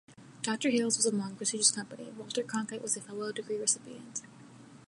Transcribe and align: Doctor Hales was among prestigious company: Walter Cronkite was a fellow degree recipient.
Doctor 0.41 0.69
Hales 0.71 0.97
was 0.97 1.05
among 1.05 1.35
prestigious 1.35 1.69
company: 1.69 2.09
Walter 2.17 2.41
Cronkite 2.41 2.81
was 2.81 2.97
a 2.97 3.01
fellow 3.01 3.31
degree 3.31 3.57
recipient. 3.59 4.23